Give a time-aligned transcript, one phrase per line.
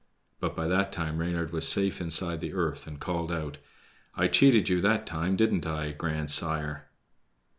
[0.39, 3.59] But by that time Reynard was safe inside the earth, and called out:
[4.15, 6.87] "I cheated you that time, too, didn't I, grandsire?"